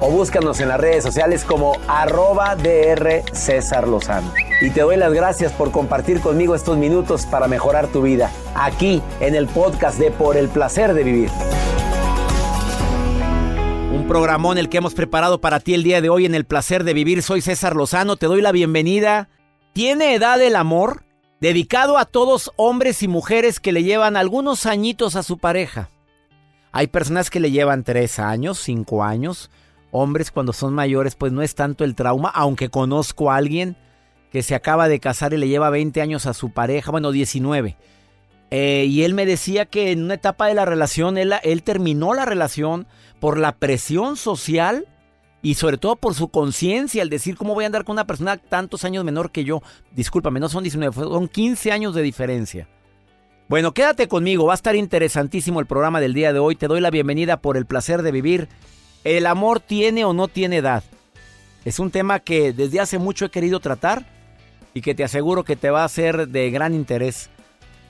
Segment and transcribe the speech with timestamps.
[0.00, 4.32] o búscanos en las redes sociales como arroba DR César Lozano.
[4.62, 9.02] Y te doy las gracias por compartir conmigo estos minutos para mejorar tu vida, aquí
[9.20, 11.30] en el podcast de Por el Placer de Vivir.
[13.92, 16.84] Un programón el que hemos preparado para ti el día de hoy en el Placer
[16.84, 17.22] de Vivir.
[17.22, 19.28] Soy César Lozano, te doy la bienvenida.
[19.72, 21.04] ¿Tiene edad el amor?
[21.40, 25.90] Dedicado a todos hombres y mujeres que le llevan algunos añitos a su pareja.
[26.72, 29.50] Hay personas que le llevan tres años, cinco años,
[29.90, 33.76] hombres cuando son mayores, pues no es tanto el trauma, aunque conozco a alguien
[34.30, 37.76] que se acaba de casar y le lleva 20 años a su pareja, bueno, 19.
[38.52, 42.14] Eh, y él me decía que en una etapa de la relación, él, él terminó
[42.14, 42.86] la relación
[43.20, 44.86] por la presión social
[45.42, 48.36] y sobre todo por su conciencia, al decir cómo voy a andar con una persona
[48.36, 49.62] tantos años menor que yo.
[49.92, 52.68] Discúlpame, no son 19, son 15 años de diferencia.
[53.48, 56.54] Bueno, quédate conmigo, va a estar interesantísimo el programa del día de hoy.
[56.54, 58.48] Te doy la bienvenida por el placer de vivir.
[59.04, 60.84] ¿El amor tiene o no tiene edad?
[61.64, 64.04] Es un tema que desde hace mucho he querido tratar
[64.74, 67.30] y que te aseguro que te va a ser de gran interés.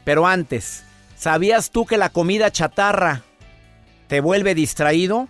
[0.05, 0.85] Pero antes,
[1.17, 3.23] ¿sabías tú que la comida chatarra
[4.07, 5.29] te vuelve distraído?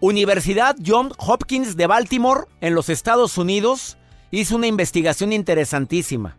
[0.00, 3.98] Universidad John Hopkins de Baltimore, en los Estados Unidos,
[4.30, 6.38] hizo una investigación interesantísima.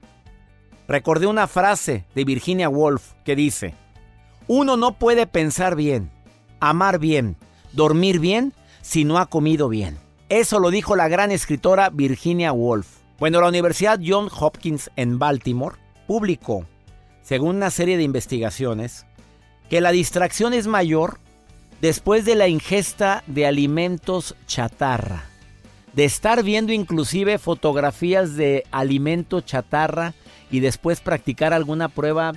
[0.88, 3.76] Recordé una frase de Virginia Woolf que dice,
[4.48, 6.10] uno no puede pensar bien,
[6.60, 7.36] amar bien,
[7.74, 9.98] dormir bien si no ha comido bien.
[10.30, 12.88] Eso lo dijo la gran escritora Virginia Woolf.
[13.20, 15.76] Bueno, la Universidad John Hopkins en Baltimore
[16.08, 16.66] publicó,
[17.22, 19.06] según una serie de investigaciones,
[19.70, 21.20] que la distracción es mayor
[21.82, 25.26] después de la ingesta de alimentos chatarra.
[25.94, 30.14] De estar viendo inclusive fotografías de alimento chatarra
[30.52, 32.34] y después practicar alguna prueba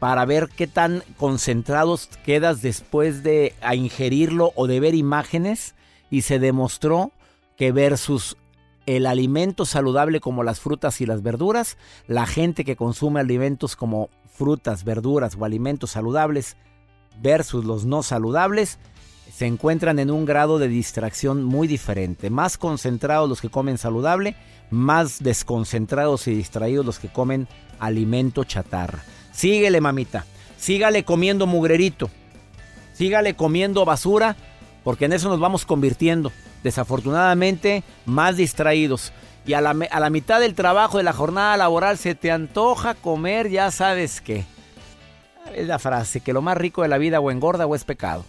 [0.00, 5.76] para ver qué tan concentrados quedas después de ingerirlo o de ver imágenes
[6.10, 7.12] y se demostró
[7.56, 8.36] que versus
[8.86, 11.76] el alimento saludable como las frutas y las verduras,
[12.08, 16.56] la gente que consume alimentos como frutas, verduras o alimentos saludables
[17.20, 18.78] versus los no saludables,
[19.30, 22.30] se encuentran en un grado de distracción muy diferente.
[22.30, 24.34] Más concentrados los que comen saludable,
[24.70, 27.46] más desconcentrados y distraídos los que comen
[27.78, 29.04] alimento chatarra.
[29.40, 30.26] Síguele, mamita.
[30.58, 32.10] Sígale comiendo mugrerito.
[32.92, 34.36] Sígale comiendo basura,
[34.84, 36.30] porque en eso nos vamos convirtiendo.
[36.62, 39.14] Desafortunadamente, más distraídos.
[39.46, 42.92] Y a la, a la mitad del trabajo de la jornada laboral se te antoja
[42.92, 44.44] comer, ya sabes qué.
[45.54, 48.26] Es la frase, que lo más rico de la vida o engorda o es pecado.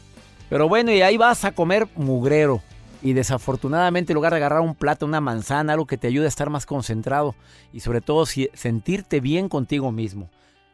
[0.50, 2.62] Pero bueno, y ahí vas a comer mugrero.
[3.02, 6.30] Y desafortunadamente en lugar de agarrar un plato, una manzana, algo que te ayude a
[6.30, 7.36] estar más concentrado
[7.74, 10.30] y sobre todo sentirte bien contigo mismo.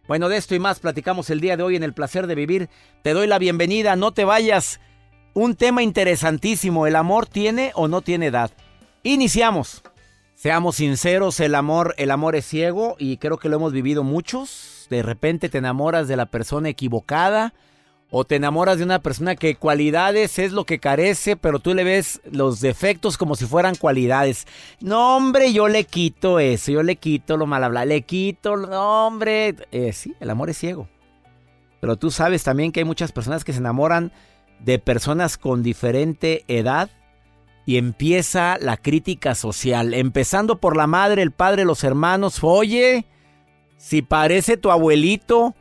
[0.07, 2.69] Bueno, de esto y más platicamos el día de hoy en el placer de vivir.
[3.01, 4.79] Te doy la bienvenida, no te vayas.
[5.33, 8.51] Un tema interesantísimo, ¿el amor tiene o no tiene edad?
[9.03, 9.83] Iniciamos.
[10.33, 14.87] Seamos sinceros, el amor, el amor es ciego y creo que lo hemos vivido muchos.
[14.89, 17.53] De repente te enamoras de la persona equivocada
[18.09, 21.83] o te enamoras de una persona que cualidades es lo que carece, pero tú le
[21.83, 24.47] ves los defectos como si fueran cualidades.
[24.79, 29.55] No, hombre, yo le quito eso, yo le quito lo mal le quito, no, hombre.
[29.71, 30.87] Eh, sí, el amor es ciego.
[31.81, 34.11] Pero tú sabes también que hay muchas personas que se enamoran
[34.59, 36.89] de personas con diferente edad
[37.65, 42.39] y empieza la crítica social, empezando por la madre, el padre, los hermanos.
[42.41, 43.05] Oye,
[43.75, 45.53] si parece tu abuelito.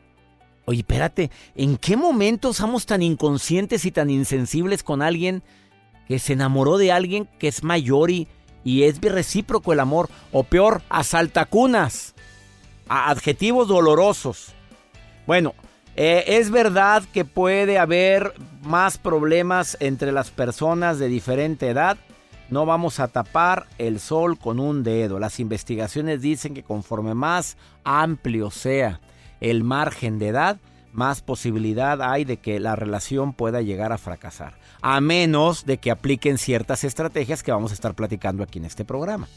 [0.66, 5.44] Oye, espérate, ¿en qué momento somos tan inconscientes y tan insensibles con alguien
[6.08, 8.26] que se enamoró de alguien que es mayor y,
[8.64, 10.10] y es recíproco el amor?
[10.32, 12.14] O peor, asaltacunas,
[12.88, 14.54] a adjetivos dolorosos.
[15.24, 15.54] Bueno,
[15.94, 21.96] eh, es verdad que puede haber más problemas entre las personas de diferente edad.
[22.50, 25.20] No vamos a tapar el sol con un dedo.
[25.20, 29.00] Las investigaciones dicen que conforme más amplio sea
[29.40, 30.58] el margen de edad,
[30.92, 34.54] más posibilidad hay de que la relación pueda llegar a fracasar.
[34.80, 38.84] A menos de que apliquen ciertas estrategias que vamos a estar platicando aquí en este
[38.84, 39.28] programa.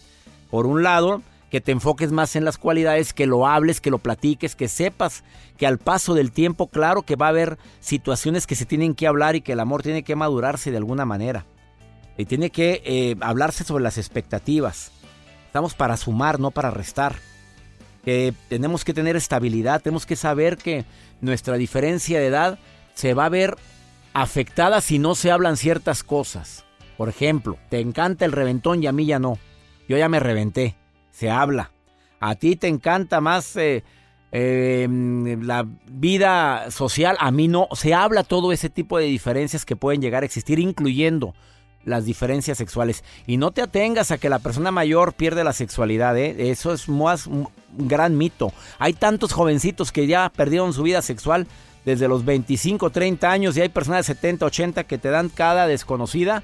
[0.49, 3.97] Por un lado, que te enfoques más en las cualidades, que lo hables, que lo
[3.97, 5.23] platiques, que sepas
[5.57, 9.07] que al paso del tiempo, claro que va a haber situaciones que se tienen que
[9.07, 11.45] hablar y que el amor tiene que madurarse de alguna manera.
[12.17, 14.91] Y tiene que eh, hablarse sobre las expectativas.
[15.47, 17.15] Estamos para sumar, no para restar.
[18.47, 20.85] Tenemos que tener estabilidad, tenemos que saber que
[21.21, 22.59] nuestra diferencia de edad
[22.93, 23.55] se va a ver
[24.13, 26.65] afectada si no se hablan ciertas cosas.
[26.97, 29.37] Por ejemplo, te encanta el reventón y a mí ya no.
[29.87, 30.75] Yo ya me reventé
[31.19, 31.71] se habla.
[32.21, 33.83] A ti te encanta más eh,
[34.31, 37.67] em, la vida social, a mí no.
[37.73, 41.33] Se habla todo ese tipo de diferencias que pueden llegar a existir, incluyendo
[41.85, 43.03] las diferencias sexuales.
[43.27, 46.51] Y no te atengas a que la persona mayor pierde la sexualidad, ¿eh?
[46.51, 47.47] eso es más un
[47.77, 48.51] gran mito.
[48.77, 51.47] Hay tantos jovencitos que ya perdieron su vida sexual
[51.85, 55.65] desde los 25, 30 años y hay personas de 70, 80 que te dan cada
[55.65, 56.43] desconocida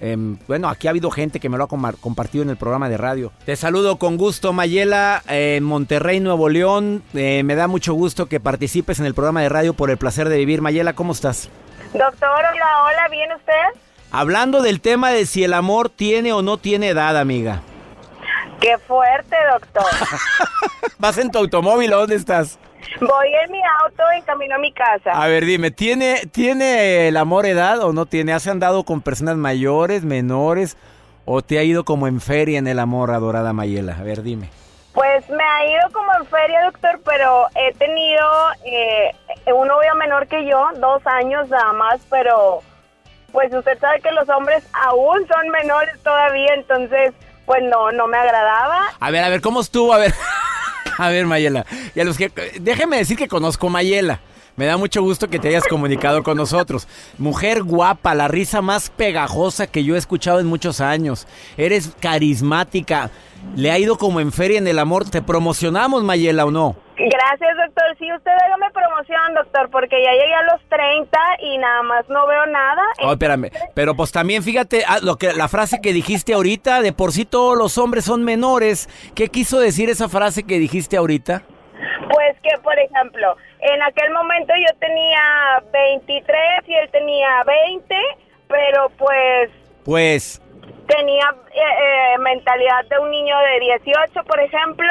[0.00, 2.96] Em, bueno, aquí ha habido gente que me lo ha compartido en el programa de
[2.96, 3.32] radio.
[3.44, 7.02] Te saludo con gusto, Mayela, en Monterrey, Nuevo León.
[7.12, 10.28] Eh, me da mucho gusto que participes en el programa de radio por el placer
[10.30, 10.62] de vivir.
[10.62, 11.50] Mayela, ¿cómo estás?
[11.92, 13.80] Doctor, hola, hola, ¿bien usted?
[14.12, 17.62] Hablando del tema de si el amor tiene o no tiene edad, amiga.
[18.60, 19.90] Qué fuerte, doctor.
[20.98, 22.58] ¿Vas en tu automóvil o dónde estás?
[23.00, 25.12] Voy en mi auto en camino a mi casa.
[25.12, 28.32] A ver, dime, ¿tiene, ¿tiene el amor edad o no tiene?
[28.32, 30.76] ¿Has andado con personas mayores, menores
[31.24, 33.96] o te ha ido como en feria en el amor, adorada Mayela?
[33.98, 34.50] A ver, dime.
[34.92, 38.26] Pues me ha ido como en feria, doctor, pero he tenido
[38.64, 39.14] eh,
[39.54, 42.60] un novio menor que yo, dos años nada más, pero
[43.32, 47.12] pues usted sabe que los hombres aún son menores todavía, entonces
[47.46, 48.82] pues no, no me agradaba.
[49.00, 49.92] A ver, a ver, ¿cómo estuvo?
[49.92, 50.14] A ver.
[50.98, 51.64] A ver, Mayela.
[51.94, 52.30] Y a los que.
[52.60, 54.20] Déjeme decir que conozco Mayela.
[54.56, 56.86] Me da mucho gusto que te hayas comunicado con nosotros.
[57.16, 61.26] Mujer guapa, la risa más pegajosa que yo he escuchado en muchos años.
[61.56, 63.10] Eres carismática.
[63.56, 65.08] Le ha ido como en feria en el amor.
[65.08, 66.76] ¿Te promocionamos, Mayela, o no?
[67.08, 67.96] Gracias, doctor.
[67.98, 72.26] Sí, usted hágame promoción, doctor, porque ya llegué a los 30 y nada más no
[72.26, 72.82] veo nada.
[73.02, 73.50] Oh, espérame.
[73.74, 77.24] Pero pues también fíjate ah, lo que la frase que dijiste ahorita, de por sí
[77.24, 78.88] todos los hombres son menores.
[79.14, 81.42] ¿Qué quiso decir esa frase que dijiste ahorita?
[82.12, 86.36] Pues que, por ejemplo, en aquel momento yo tenía 23
[86.66, 87.94] y él tenía 20,
[88.48, 89.50] pero pues...
[89.84, 90.42] Pues...
[90.86, 94.88] Tenía eh, eh, mentalidad de un niño de 18, por ejemplo,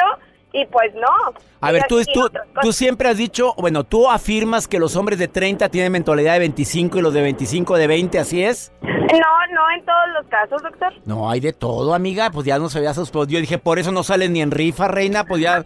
[0.52, 1.34] y pues no.
[1.60, 2.30] A ver, tú, tú,
[2.62, 6.38] tú, siempre has dicho, bueno, tú afirmas que los hombres de 30 tienen mentalidad de
[6.40, 8.72] 25 y los de 25 de 20, ¿así es?
[8.82, 10.92] No, no en todos los casos, doctor.
[11.04, 13.92] No, hay de todo, amiga, pues ya no se había sus Yo dije, por eso
[13.92, 15.56] no salen ni en rifa, reina, pues ya...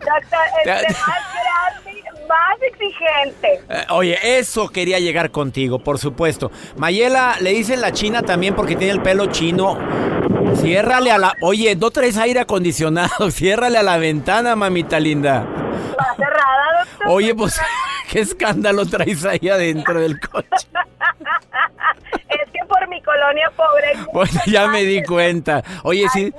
[0.00, 1.34] doctor, es más
[2.28, 3.60] más exigente.
[3.68, 6.50] Eh, oye, eso quería llegar contigo, por supuesto.
[6.76, 9.78] Mayela, le dicen la china también porque tiene el pelo chino.
[10.56, 11.34] Ciérrale a la...
[11.40, 13.30] Oye, no traes aire acondicionado.
[13.30, 15.40] Ciérrale a la ventana, mamita linda.
[15.40, 17.08] Va cerrada, doctor.
[17.08, 17.60] Oye, pues,
[18.10, 20.48] ¿qué escándalo traes ahí adentro del coche?
[22.28, 23.92] es que por mi colonia pobre...
[24.12, 25.62] Bueno, ya me di cuenta.
[25.82, 26.32] Oye, sí...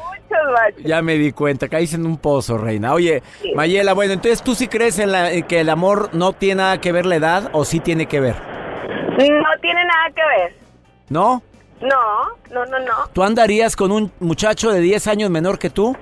[0.80, 2.94] Ya me di cuenta, caíste en un pozo, reina.
[2.94, 3.24] Oye,
[3.56, 6.92] Mayela, bueno, entonces tú sí crees en, la, que el amor no tiene nada que
[6.92, 8.36] ver la edad o sí tiene que ver?
[9.18, 10.56] No tiene nada que ver.
[11.10, 11.42] ¿No?
[11.82, 12.94] No, no, no, no.
[13.14, 15.96] ¿Tú andarías con un muchacho de 10 años menor que tú?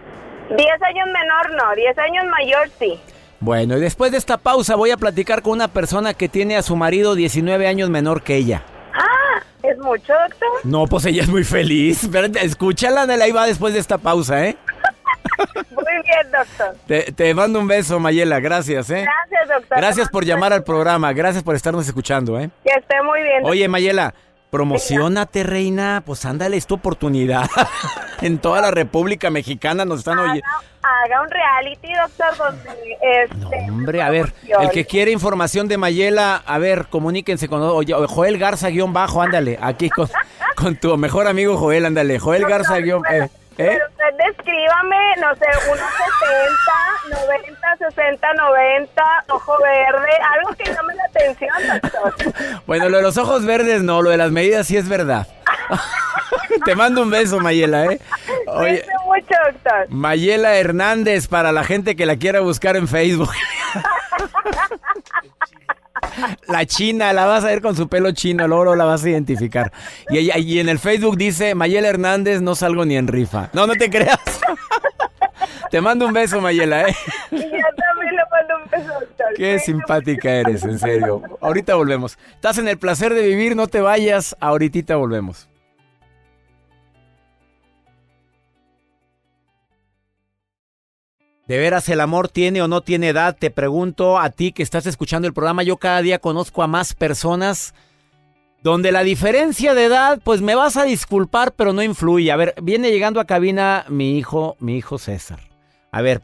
[0.49, 2.99] 10 años menor no, 10 años mayor sí.
[3.39, 6.61] Bueno, y después de esta pausa voy a platicar con una persona que tiene a
[6.61, 8.63] su marido 19 años menor que ella.
[8.93, 10.49] Ah, ¿es mucho, doctor?
[10.63, 12.03] No, pues ella es muy feliz.
[12.03, 14.57] Espérate, escúchala, ahí va después de esta pausa, ¿eh?
[15.71, 16.75] Muy bien, doctor.
[16.85, 18.39] Te, te, mando un beso, Mayela.
[18.39, 19.03] Gracias, ¿eh?
[19.03, 19.77] Gracias, doctor.
[19.77, 21.11] Gracias por llamar al programa.
[21.13, 22.49] Gracias por estarnos escuchando, ¿eh?
[22.63, 23.41] Que esté muy bien.
[23.43, 24.13] Oye, Mayela,
[24.53, 26.03] Promocionate, reina.
[26.05, 27.49] Pues ándale, es tu oportunidad.
[28.21, 30.45] en toda la República Mexicana nos están oyendo.
[30.83, 32.97] Haga un reality, doctor, donde...
[33.01, 34.31] Este, No, hombre, a ver,
[34.61, 39.23] el que quiere información de Mayela, a ver, comuníquense con oye, Joel Garza guion bajo,
[39.23, 40.07] ándale, aquí con,
[40.55, 43.01] con tu mejor amigo Joel, ándale, Joel Garza guion...
[43.09, 43.77] Eh, ¿eh?
[43.77, 45.89] pero usted descríbame, no sé, unos
[47.09, 52.13] 70, 90, 60, 90, ojo verde, algo que llame la atención, doctor.
[52.65, 55.27] Bueno, lo de los ojos verdes no, lo de las medidas sí es verdad.
[56.65, 57.99] Te mando un beso, Mayela, ¿eh?
[58.47, 59.87] Oye, mucho, doctor.
[59.89, 63.31] Mayela Hernández, para la gente que la quiera buscar en Facebook.
[66.47, 69.71] La china, la vas a ver con su pelo chino, luego la vas a identificar.
[70.09, 73.49] Y, en el Facebook dice, Mayela Hernández, no salgo ni en rifa.
[73.53, 74.19] No, no te creas.
[75.71, 76.95] Te mando un beso, Mayela, ¿eh?
[77.31, 79.27] Y yo también le mando un beso, doctor.
[79.35, 81.23] Qué simpática eres, en serio.
[81.41, 82.17] Ahorita volvemos.
[82.35, 84.35] Estás en el placer de vivir, no te vayas.
[84.39, 85.49] Ahorita volvemos.
[91.47, 93.35] ¿De veras el amor tiene o no tiene edad?
[93.37, 95.63] Te pregunto a ti que estás escuchando el programa.
[95.63, 97.73] Yo cada día conozco a más personas
[98.61, 102.31] donde la diferencia de edad, pues me vas a disculpar, pero no influye.
[102.31, 105.41] A ver, viene llegando a cabina mi hijo, mi hijo César.
[105.91, 106.21] A ver,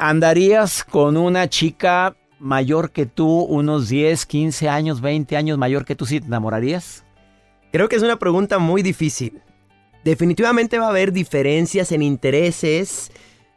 [0.00, 5.94] ¿andarías con una chica mayor que tú, unos 10, 15 años, 20 años mayor que
[5.94, 7.04] tú, si te enamorarías?
[7.70, 9.40] Creo que es una pregunta muy difícil.
[10.02, 13.12] Definitivamente va a haber diferencias en intereses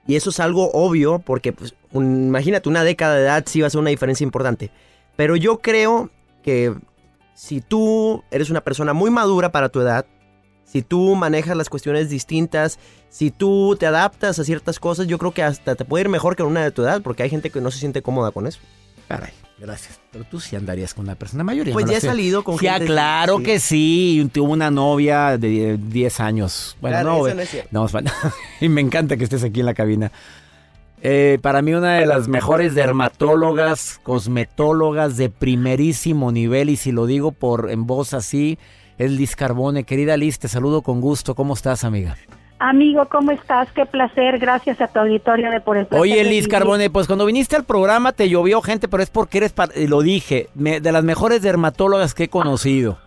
[0.07, 3.69] y eso es algo obvio porque pues, imagínate una década de edad sí va a
[3.69, 4.71] ser una diferencia importante.
[5.15, 6.09] Pero yo creo
[6.43, 6.73] que
[7.33, 10.05] si tú eres una persona muy madura para tu edad,
[10.63, 15.31] si tú manejas las cuestiones distintas, si tú te adaptas a ciertas cosas, yo creo
[15.31, 17.61] que hasta te puede ir mejor que una de tu edad porque hay gente que
[17.61, 18.59] no se siente cómoda con eso.
[19.07, 19.99] Caray, gracias.
[20.11, 21.69] Pero tú sí andarías con una persona mayor.
[21.71, 23.43] Pues no ya he salido con Sí, ah, gente- claro sí.
[23.43, 24.29] que sí.
[24.33, 26.77] Tuvo una novia de 10 años.
[26.81, 27.69] Bueno, Claro, no, eso no es cierto.
[27.71, 27.87] no,
[28.61, 30.11] y me encanta que estés aquí en la cabina.
[31.01, 37.05] Eh, para mí una de las mejores dermatólogas, cosmetólogas de primerísimo nivel y si lo
[37.05, 38.57] digo por en voz así
[38.97, 39.83] es Liz Carbone.
[39.83, 41.35] Querida Liz, te saludo con gusto.
[41.35, 42.17] ¿Cómo estás, amiga?
[42.69, 43.71] Amigo, ¿cómo estás?
[43.73, 44.39] Qué placer.
[44.39, 46.47] Gracias a tu auditorio de por el placer Oye, Liz.
[46.47, 50.01] Carbone, pues cuando viniste al programa te llovió gente, pero es porque eres, y lo
[50.01, 52.97] dije, me- de las mejores dermatólogas que he conocido.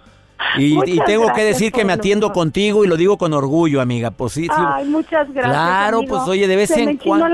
[0.57, 4.13] Y, y tengo que decir que me atiendo contigo y lo digo con orgullo, amiga.
[4.13, 4.51] Pues sí, sí.
[4.57, 5.53] Ay, muchas gracias.
[5.53, 6.17] Claro, amigo.
[6.17, 7.27] pues, oye, de vez Se en cuando-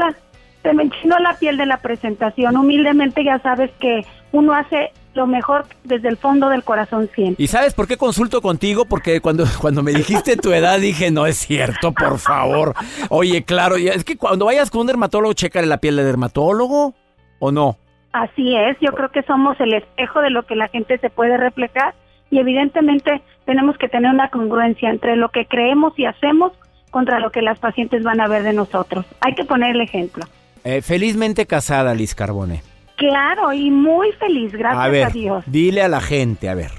[0.63, 2.57] se me enchinó la piel de la presentación.
[2.57, 7.43] Humildemente ya sabes que uno hace lo mejor desde el fondo del corazón siempre.
[7.43, 8.85] ¿Y sabes por qué consulto contigo?
[8.85, 12.75] Porque cuando, cuando me dijiste tu edad dije, no es cierto, por favor.
[13.09, 16.95] Oye, claro, es que cuando vayas con un dermatólogo, chécale la piel de dermatólogo,
[17.39, 17.79] ¿o no?
[18.13, 21.37] Así es, yo creo que somos el espejo de lo que la gente se puede
[21.37, 21.95] reflejar
[22.31, 26.53] y evidentemente tenemos que tener una congruencia entre lo que creemos y hacemos
[26.91, 29.05] contra lo que las pacientes van a ver de nosotros.
[29.21, 30.25] Hay que poner el ejemplo.
[30.63, 32.63] Eh, felizmente casada, Liz Carbone.
[32.97, 35.45] Claro, y muy feliz, gracias a ver, a Dios.
[35.47, 36.71] dile a la gente, a ver,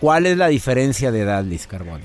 [0.00, 2.04] ¿cuál es la diferencia de edad, Liz Carbone?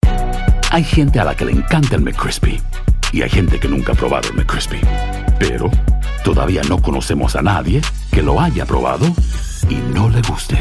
[0.73, 2.57] Hay gente a la que le encanta el McCrispy
[3.11, 4.79] y hay gente que nunca ha probado el McCrispy.
[5.37, 5.69] Pero
[6.23, 9.05] todavía no conocemos a nadie que lo haya probado
[9.69, 10.55] y no le guste.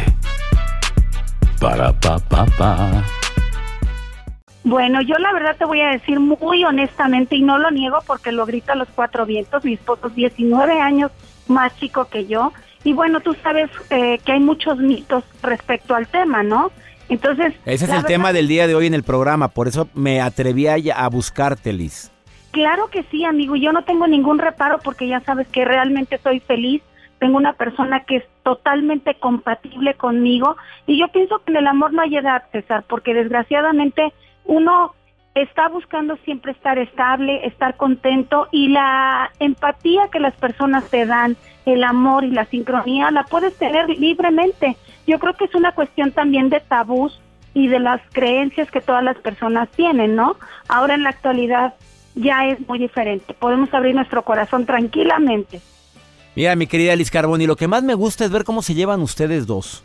[1.61, 3.05] Para pa pa pa.
[4.65, 8.33] Bueno, yo la verdad te voy a decir muy honestamente y no lo niego porque
[8.33, 9.65] lo grito a los cuatro vientos.
[9.65, 11.13] Mi esposo es 19 años
[11.47, 12.53] más chico que yo.
[12.83, 16.73] Y bueno, tú sabes eh, que hay muchos mitos respecto al tema, ¿no?
[17.11, 17.55] Entonces...
[17.67, 20.67] Ese es el tema del día de hoy en el programa, por eso me atreví
[20.67, 22.11] a, a buscarte, Liz.
[22.53, 23.57] Claro que sí, amigo.
[23.57, 26.83] Yo no tengo ningún reparo porque ya sabes que realmente soy feliz.
[27.19, 31.93] Tengo una persona que es totalmente compatible conmigo y yo pienso que en el amor
[31.93, 34.15] no hay edad, César, porque desgraciadamente
[34.47, 34.95] uno
[35.35, 41.37] está buscando siempre estar estable, estar contento y la empatía que las personas te dan,
[41.67, 44.77] el amor y la sincronía, la puedes tener libremente.
[45.07, 47.21] Yo creo que es una cuestión también de tabús
[47.55, 50.37] y de las creencias que todas las personas tienen, ¿no?
[50.69, 51.75] Ahora en la actualidad
[52.15, 53.35] ya es muy diferente.
[53.35, 55.61] Podemos abrir nuestro corazón tranquilamente.
[56.37, 59.01] Mira, mi querida Liz Carboni, lo que más me gusta es ver cómo se llevan
[59.01, 59.85] ustedes dos.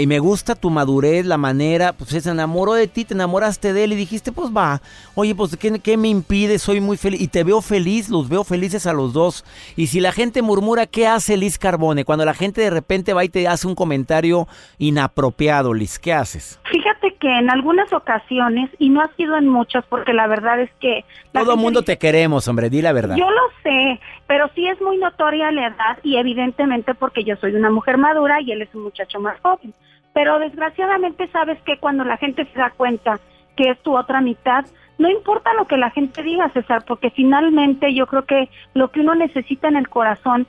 [0.00, 3.84] Y me gusta tu madurez, la manera, pues se enamoró de ti, te enamoraste de
[3.84, 4.80] él y dijiste, pues va,
[5.14, 6.58] oye, pues ¿qué, qué me impide?
[6.58, 7.20] Soy muy feliz.
[7.20, 9.44] Y te veo feliz, los veo felices a los dos.
[9.76, 12.04] Y si la gente murmura, ¿qué hace Liz Carbone?
[12.04, 14.46] Cuando la gente de repente va y te hace un comentario
[14.78, 16.58] inapropiado, Liz, ¿qué haces?
[16.70, 20.70] Fíjate que en algunas ocasiones, y no ha sido en muchas, porque la verdad es
[20.80, 21.04] que...
[21.32, 23.16] Todo mundo te queremos, hombre, di la verdad.
[23.16, 27.54] Yo lo sé, pero sí es muy notoria la edad y evidentemente porque yo soy
[27.54, 29.72] una mujer madura y él es un muchacho más joven.
[30.12, 33.18] Pero desgraciadamente sabes que cuando la gente se da cuenta
[33.56, 34.64] que es tu otra mitad,
[34.98, 39.00] no importa lo que la gente diga, César, porque finalmente yo creo que lo que
[39.00, 40.46] uno necesita en el corazón,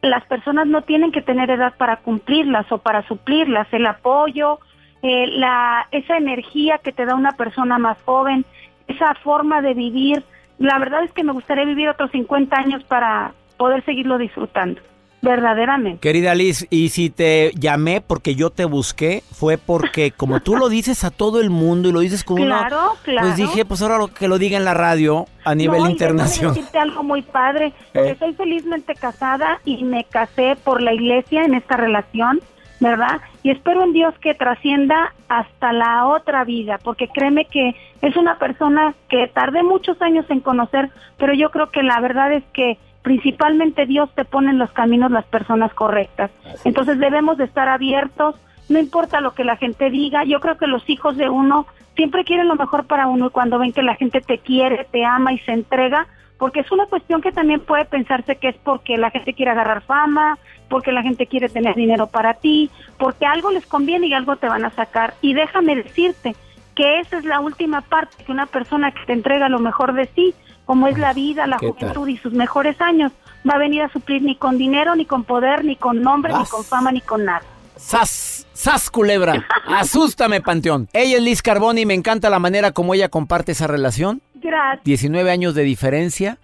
[0.00, 4.58] las personas no tienen que tener edad para cumplirlas o para suplirlas, el apoyo,
[5.02, 8.44] eh, la, esa energía que te da una persona más joven,
[8.88, 10.24] esa forma de vivir.
[10.58, 14.80] La verdad es que me gustaría vivir otros 50 años para poder seguirlo disfrutando
[15.22, 16.00] verdaderamente.
[16.00, 20.68] Querida Liz, y si te llamé porque yo te busqué, fue porque como tú lo
[20.68, 23.22] dices a todo el mundo y lo dices con claro, una...
[23.22, 26.54] Pues dije, pues ahora lo que lo diga en la radio a nivel internacional.
[26.54, 28.16] decirte algo muy padre, eh.
[28.18, 32.40] soy felizmente casada y me casé por la iglesia en esta relación,
[32.80, 33.20] ¿verdad?
[33.44, 38.38] Y espero en Dios que trascienda hasta la otra vida, porque créeme que es una
[38.38, 42.78] persona que tardé muchos años en conocer, pero yo creo que la verdad es que
[43.02, 46.30] principalmente Dios te pone en los caminos las personas correctas.
[46.64, 48.36] Entonces debemos de estar abiertos,
[48.68, 51.66] no importa lo que la gente diga, yo creo que los hijos de uno
[51.96, 55.04] siempre quieren lo mejor para uno y cuando ven que la gente te quiere, te
[55.04, 56.06] ama y se entrega,
[56.38, 59.82] porque es una cuestión que también puede pensarse que es porque la gente quiere agarrar
[59.82, 64.36] fama, porque la gente quiere tener dinero para ti, porque algo les conviene y algo
[64.36, 65.14] te van a sacar.
[65.20, 66.34] Y déjame decirte
[66.74, 70.08] que esa es la última parte, que una persona que te entrega lo mejor de
[70.14, 73.12] sí, como es la vida, la juventud y sus mejores años,
[73.48, 76.44] va a venir a suplir ni con dinero, ni con poder, ni con nombre, ni
[76.46, 77.42] con fama, ni con nada.
[77.76, 78.46] ¡Sas!
[78.52, 79.44] ¡Sas, culebra!
[79.66, 80.88] ¡Asústame, Panteón!
[80.92, 84.22] Ella es Liz Carboni y me encanta la manera como ella comparte esa relación.
[84.34, 84.84] Gracias.
[84.84, 86.38] 19 años de diferencia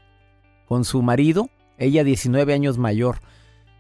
[0.67, 3.21] con su marido, ella 19 años mayor.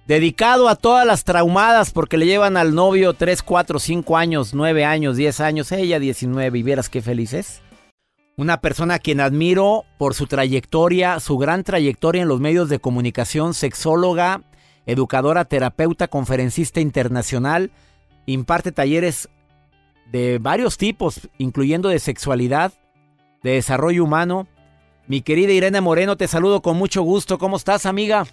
[0.08, 4.86] Dedicado a todas las traumadas porque le llevan al novio 3, 4, 5 años, 9
[4.86, 7.60] años, 10 años, ella 19 y vieras qué feliz es.
[8.38, 12.78] Una persona a quien admiro por su trayectoria, su gran trayectoria en los medios de
[12.78, 14.44] comunicación, sexóloga,
[14.86, 17.70] educadora, terapeuta, conferencista internacional,
[18.24, 19.28] imparte talleres
[20.10, 22.72] de varios tipos, incluyendo de sexualidad,
[23.42, 24.48] de desarrollo humano.
[25.06, 27.36] Mi querida Irene Moreno, te saludo con mucho gusto.
[27.36, 28.26] ¿Cómo estás, amiga?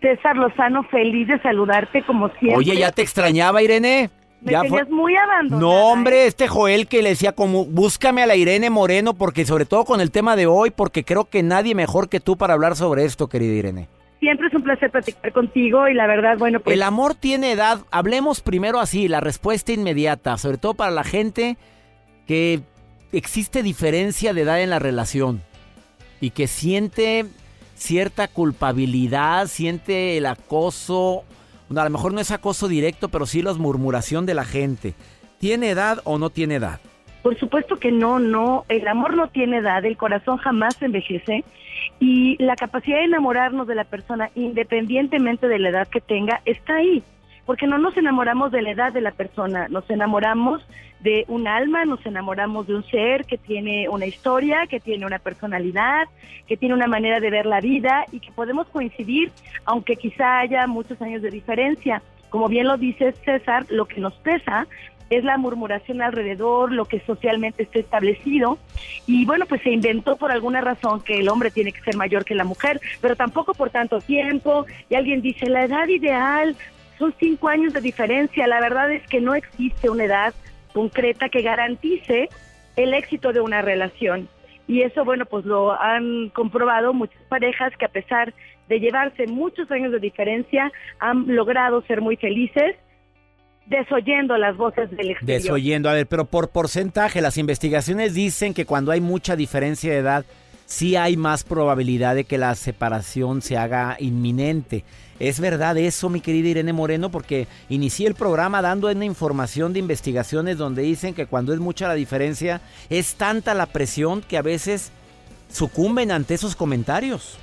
[0.00, 2.56] César Lozano, feliz de saludarte como siempre.
[2.56, 4.10] Oye, ya te extrañaba, Irene.
[4.40, 5.60] Me ya tenías muy abandonada.
[5.60, 9.64] No, hombre, este Joel que le decía como, búscame a la Irene Moreno, porque sobre
[9.64, 12.76] todo con el tema de hoy, porque creo que nadie mejor que tú para hablar
[12.76, 13.88] sobre esto, querida Irene.
[14.20, 16.74] Siempre es un placer platicar contigo y la verdad, bueno, pues...
[16.74, 17.80] El amor tiene edad.
[17.90, 21.56] Hablemos primero así, la respuesta inmediata, sobre todo para la gente
[22.26, 22.60] que
[23.12, 25.40] existe diferencia de edad en la relación
[26.20, 27.26] y que siente
[27.78, 31.24] cierta culpabilidad, siente el acoso
[31.76, 34.94] a lo mejor no es acoso directo, pero sí la murmuración de la gente.
[35.38, 36.80] ¿Tiene edad o no tiene edad?
[37.22, 38.64] Por supuesto que no, no.
[38.68, 41.44] El amor no tiene edad, el corazón jamás envejece
[42.00, 46.76] y la capacidad de enamorarnos de la persona, independientemente de la edad que tenga, está
[46.76, 47.02] ahí
[47.48, 50.60] porque no nos enamoramos de la edad de la persona, nos enamoramos
[51.00, 55.18] de un alma, nos enamoramos de un ser que tiene una historia, que tiene una
[55.18, 56.08] personalidad,
[56.46, 59.32] que tiene una manera de ver la vida y que podemos coincidir,
[59.64, 62.02] aunque quizá haya muchos años de diferencia.
[62.28, 64.66] Como bien lo dice César, lo que nos pesa
[65.08, 68.58] es la murmuración alrededor, lo que socialmente está establecido.
[69.06, 72.26] Y bueno, pues se inventó por alguna razón que el hombre tiene que ser mayor
[72.26, 74.66] que la mujer, pero tampoco por tanto tiempo.
[74.90, 76.54] Y alguien dice, la edad ideal
[76.98, 78.46] son cinco años de diferencia.
[78.46, 80.34] La verdad es que no existe una edad
[80.72, 82.28] concreta que garantice
[82.76, 84.28] el éxito de una relación.
[84.66, 88.34] Y eso, bueno, pues lo han comprobado muchas parejas que a pesar
[88.68, 92.76] de llevarse muchos años de diferencia, han logrado ser muy felices
[93.66, 95.40] desoyendo las voces del exterior.
[95.40, 99.98] Desoyendo, a ver, pero por porcentaje, las investigaciones dicen que cuando hay mucha diferencia de
[99.98, 100.24] edad,
[100.68, 104.84] sí hay más probabilidad de que la separación se haga inminente.
[105.18, 107.10] ¿Es verdad eso, mi querida Irene Moreno?
[107.10, 111.88] Porque inicié el programa dando una información de investigaciones donde dicen que cuando es mucha
[111.88, 114.92] la diferencia, es tanta la presión que a veces
[115.50, 117.38] sucumben ante esos comentarios.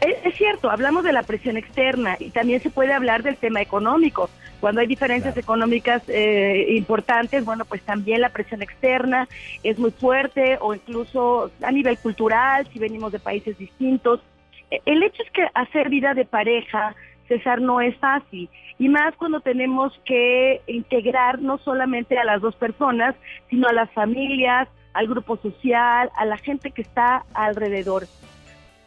[0.00, 4.30] Es cierto, hablamos de la presión externa y también se puede hablar del tema económico.
[4.62, 9.26] Cuando hay diferencias económicas eh, importantes, bueno, pues también la presión externa
[9.64, 14.20] es muy fuerte o incluso a nivel cultural, si venimos de países distintos.
[14.70, 16.94] E, el hecho es que hacer vida de pareja
[17.26, 18.48] César, no es fácil.
[18.78, 23.16] Y más cuando tenemos que integrar no solamente a las dos personas,
[23.50, 28.04] sino a las familias, al grupo social, a la gente que está alrededor.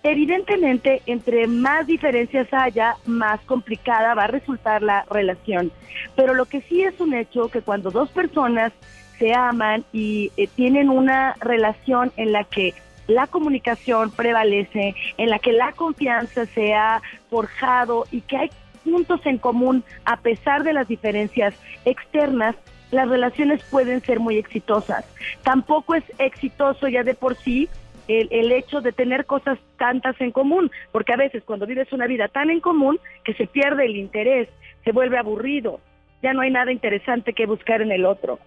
[0.07, 5.71] Evidentemente, entre más diferencias haya, más complicada va a resultar la relación.
[6.15, 8.71] Pero lo que sí es un hecho que cuando dos personas
[9.17, 12.75] se aman y eh, tienen una relación en la que
[13.07, 18.49] la comunicación prevalece, en la que la confianza se ha forjado y que hay
[18.83, 22.55] puntos en común a pesar de las diferencias externas,
[22.91, 25.03] las relaciones pueden ser muy exitosas.
[25.41, 27.69] Tampoco es exitoso ya de por sí
[28.07, 32.07] el, el, hecho de tener cosas tantas en común, porque a veces cuando vives una
[32.07, 34.49] vida tan en común que se pierde el interés,
[34.83, 35.79] se vuelve aburrido,
[36.21, 38.39] ya no hay nada interesante que buscar en el otro.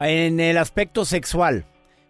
[0.00, 1.64] En el aspecto sexual,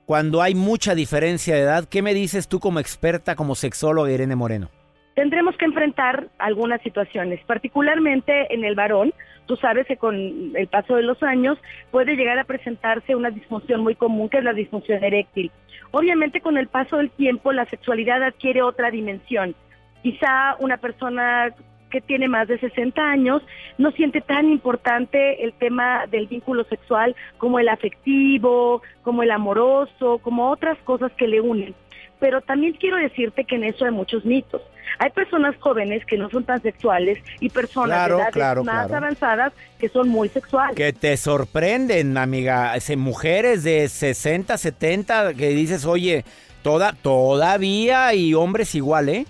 [0.07, 4.37] cuando hay mucha diferencia de edad, ¿qué me dices tú como experta, como sexóloga Irene
[4.37, 4.71] Moreno?
[5.15, 9.13] Tendremos que enfrentar algunas situaciones, particularmente en el varón.
[9.47, 10.15] Tú sabes que con
[10.55, 11.59] el paso de los años
[11.91, 15.51] puede llegar a presentarse una disfunción muy común que es la disfunción eréctil.
[15.93, 19.55] Obviamente con el paso del tiempo la sexualidad adquiere otra dimensión.
[20.03, 21.55] Quizá una persona
[21.91, 23.43] que tiene más de 60 años
[23.79, 30.19] no siente tan importante el tema del vínculo sexual como el afectivo, como el amoroso,
[30.19, 31.75] como otras cosas que le unen.
[32.19, 34.63] Pero también quiero decirte que en eso hay muchos mitos.
[34.99, 38.87] Hay personas jóvenes que no son tan sexuales y personas Claro, de edades claro, más
[38.87, 39.05] claro.
[39.05, 40.75] avanzadas que son muy sexuales.
[40.77, 42.73] Que te sorprenden, amiga.
[42.97, 46.25] Mujeres de 60, 70, que dices, oye,
[46.63, 49.27] toda, todavía y hombres igual, ¿eh?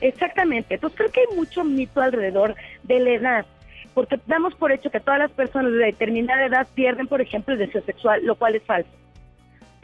[0.00, 0.74] Exactamente.
[0.74, 3.46] Entonces creo que hay mucho mito alrededor de la edad,
[3.94, 7.60] porque damos por hecho que todas las personas de determinada edad pierden, por ejemplo, el
[7.60, 8.90] deseo sexual, lo cual es falso.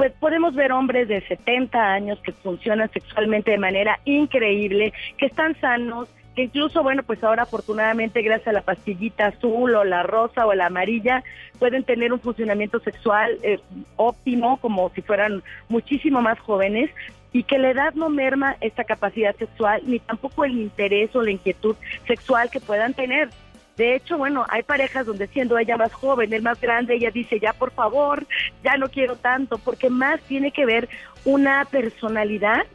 [0.02, 5.54] Pues podemos ver hombres de 70 años que funcionan sexualmente de manera increíble, que están
[5.60, 10.44] sanos, que incluso, bueno, pues ahora afortunadamente gracias a la pastillita azul o la rosa
[10.44, 11.22] o la amarilla,
[11.60, 13.60] pueden tener un funcionamiento sexual eh,
[13.94, 16.90] óptimo, como si fueran muchísimo más jóvenes,
[17.32, 21.30] y que la edad no merma esta capacidad sexual, ni tampoco el interés o la
[21.30, 21.76] inquietud
[22.08, 23.28] sexual que puedan tener.
[23.76, 27.40] De hecho, bueno, hay parejas donde siendo ella más joven, el más grande, ella dice,
[27.40, 28.26] ya por favor,
[28.62, 30.88] ya no quiero tanto, porque más tiene que ver
[31.24, 32.66] una personalidad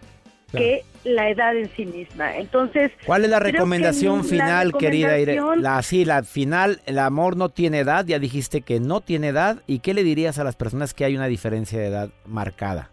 [0.52, 2.38] que la edad en sí misma.
[2.38, 5.58] Entonces, ¿Cuál es la que recomendación la final, querida Irene?
[5.58, 9.62] La, sí, la final, el amor no tiene edad, ya dijiste que no tiene edad.
[9.68, 12.92] ¿Y qué le dirías a las personas que hay una diferencia de edad marcada?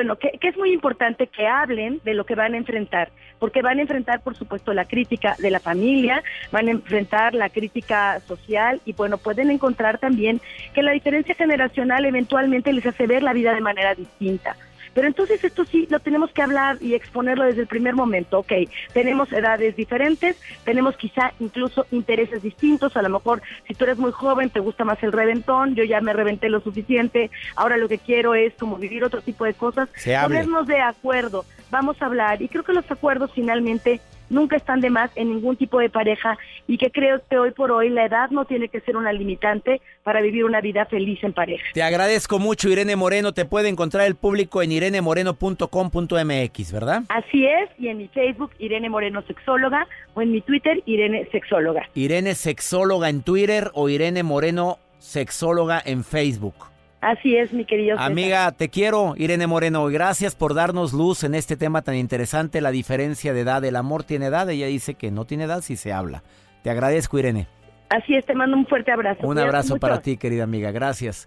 [0.00, 3.60] Bueno, que, que es muy importante que hablen de lo que van a enfrentar, porque
[3.60, 8.18] van a enfrentar, por supuesto, la crítica de la familia, van a enfrentar la crítica
[8.20, 10.40] social y, bueno, pueden encontrar también
[10.72, 14.56] que la diferencia generacional eventualmente les hace ver la vida de manera distinta.
[14.94, 18.40] Pero entonces esto sí lo tenemos que hablar y exponerlo desde el primer momento.
[18.40, 18.52] Ok,
[18.92, 22.96] tenemos edades diferentes, tenemos quizá incluso intereses distintos.
[22.96, 26.00] A lo mejor si tú eres muy joven te gusta más el reventón, yo ya
[26.00, 27.30] me reventé lo suficiente.
[27.56, 29.88] Ahora lo que quiero es como vivir otro tipo de cosas.
[30.22, 32.42] Ponernos de acuerdo, vamos a hablar.
[32.42, 34.00] Y creo que los acuerdos finalmente
[34.30, 37.70] nunca están de más en ningún tipo de pareja y que creo que hoy por
[37.70, 41.34] hoy la edad no tiene que ser una limitante para vivir una vida feliz en
[41.34, 41.64] pareja.
[41.74, 43.34] Te agradezco mucho, Irene Moreno.
[43.34, 47.02] Te puede encontrar el público en irenemoreno.com.mx, ¿verdad?
[47.08, 51.88] Así es, y en mi Facebook, Irene Moreno Sexóloga, o en mi Twitter, Irene Sexóloga.
[51.94, 56.54] Irene Sexóloga en Twitter o Irene Moreno Sexóloga en Facebook.
[57.00, 58.10] Así es, mi querido César.
[58.10, 59.88] Amiga, te quiero, Irene Moreno.
[59.88, 63.64] y Gracias por darnos luz en este tema tan interesante, la diferencia de edad.
[63.64, 64.48] El amor tiene edad.
[64.50, 66.22] Ella dice que no tiene edad si se habla.
[66.62, 67.48] Te agradezco, Irene.
[67.88, 69.26] Así es, te mando un fuerte abrazo.
[69.26, 70.70] Un abrazo para ti, querida amiga.
[70.70, 71.26] Gracias.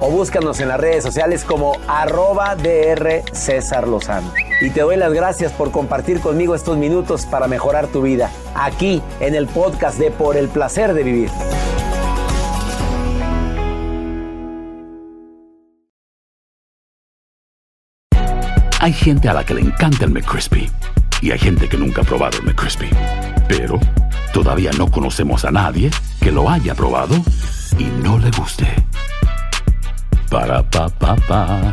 [0.00, 4.32] o búscanos en las redes sociales como arroba DR César Lozano.
[4.60, 9.02] Y te doy las gracias por compartir conmigo estos minutos para mejorar tu vida, aquí
[9.20, 11.30] en el podcast de Por el Placer de Vivir.
[18.80, 20.70] Hay gente a la que le encanta el McCrispy
[21.20, 22.88] y hay gente que nunca ha probado el McCrispy.
[23.48, 23.78] Pero
[24.32, 27.16] todavía no conocemos a nadie que lo haya probado
[27.76, 28.66] y no le guste.
[30.30, 31.72] Para pa pa pa.